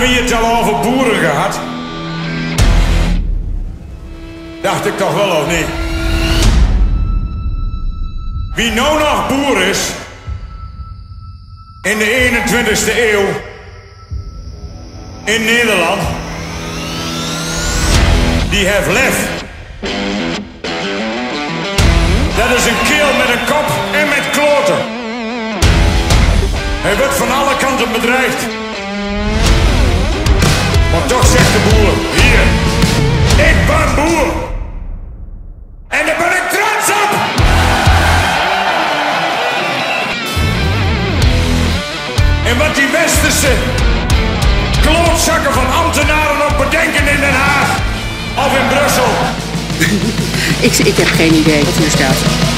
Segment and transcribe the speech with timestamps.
[0.00, 1.60] Hadden we het al over boeren gehad?
[4.62, 5.66] Dacht ik toch wel of niet?
[8.54, 9.78] Wie nou nog boer is
[11.82, 13.26] in de 21ste eeuw
[15.24, 16.02] in Nederland,
[18.50, 19.28] die heeft lef.
[22.36, 24.78] Dat is een keel met een kop en met kloten.
[26.82, 28.59] Hij wordt van alle kanten bedreigd.
[42.60, 43.52] Wat die westerse
[44.80, 47.68] klootzakken van ambtenaren ook bedenken in Den Haag
[48.36, 49.10] of in Brussel.
[50.68, 52.49] Ik, ik heb geen idee wat hier staat.